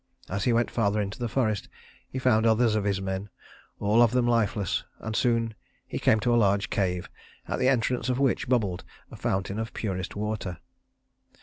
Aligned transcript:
As 0.29 0.45
he 0.45 0.51
went 0.51 0.71
farther 0.71 0.99
into 0.99 1.19
the 1.19 1.29
forest 1.29 1.69
he 2.09 2.17
found 2.17 2.47
others 2.47 2.73
of 2.73 2.85
his 2.85 2.99
men, 2.99 3.29
all 3.79 4.01
of 4.01 4.09
them 4.13 4.25
lifeless, 4.25 4.83
and 4.97 5.15
soon 5.15 5.53
he 5.85 5.99
came 5.99 6.19
to 6.21 6.33
a 6.33 6.37
large 6.41 6.71
cave, 6.71 7.07
at 7.47 7.59
the 7.59 7.67
entrance 7.69 8.09
of 8.09 8.17
which 8.17 8.49
bubbled 8.49 8.83
a 9.11 9.15
fountain 9.15 9.59
of 9.59 9.75
purest 9.75 10.15
water. 10.15 10.57